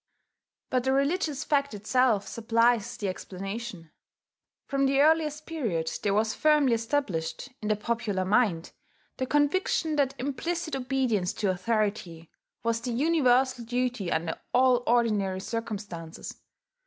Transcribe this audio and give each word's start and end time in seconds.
But 0.71 0.83
the 0.83 0.93
religious 0.93 1.43
fact 1.43 1.75
itself 1.75 2.27
supplies 2.27 2.97
the 2.97 3.07
explanation. 3.07 3.91
From 4.65 4.87
the 4.87 4.99
earliest 4.99 5.45
period 5.45 5.91
there 6.01 6.15
was 6.15 6.33
firmly 6.33 6.73
established, 6.73 7.49
in 7.61 7.67
the 7.67 7.75
popular 7.75 8.25
mind, 8.25 8.71
the 9.17 9.27
conviction 9.27 9.97
that 9.97 10.19
implicit 10.19 10.75
obedience 10.75 11.33
to 11.33 11.51
authority 11.51 12.31
was 12.63 12.81
the 12.81 12.93
universal 12.93 13.63
duty 13.63 14.11
under 14.11 14.39
all 14.55 14.81
ordinary 14.87 15.39
circumstances. 15.39 16.35